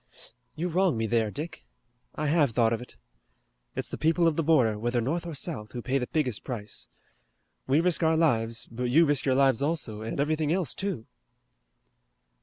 "You 0.55 0.67
wrong 0.67 0.97
me 0.97 1.05
there, 1.05 1.29
Dick. 1.29 1.63
I 2.15 2.25
have 2.25 2.49
thought 2.53 2.73
of 2.73 2.81
it. 2.81 2.97
It's 3.75 3.87
the 3.87 3.99
people 3.99 4.25
of 4.27 4.35
the 4.35 4.41
border, 4.41 4.79
whether 4.79 4.99
North 4.99 5.27
or 5.27 5.35
South, 5.35 5.73
who 5.73 5.81
pay 5.83 5.99
the 5.99 6.07
biggest 6.07 6.43
price. 6.43 6.87
We 7.67 7.81
risk 7.81 8.01
our 8.01 8.17
lives, 8.17 8.65
but 8.71 8.85
you 8.85 9.05
risk 9.05 9.25
your 9.27 9.35
lives 9.35 9.61
also, 9.61 10.01
and 10.01 10.19
everything 10.19 10.51
else, 10.51 10.73
too." 10.73 11.05